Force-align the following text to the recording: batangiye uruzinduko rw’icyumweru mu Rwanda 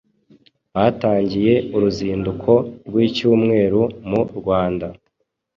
batangiye 0.75 1.53
uruzinduko 1.75 2.51
rw’icyumweru 2.87 3.81
mu 4.09 4.21
Rwanda 4.39 4.87